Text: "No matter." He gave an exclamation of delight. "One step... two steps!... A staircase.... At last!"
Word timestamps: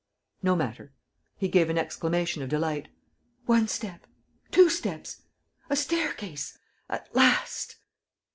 "No 0.41 0.55
matter." 0.55 0.93
He 1.37 1.47
gave 1.47 1.69
an 1.69 1.77
exclamation 1.77 2.41
of 2.41 2.49
delight. 2.49 2.87
"One 3.45 3.67
step... 3.67 4.07
two 4.49 4.67
steps!... 4.67 5.21
A 5.69 5.75
staircase.... 5.75 6.57
At 6.89 7.13
last!" 7.15 7.75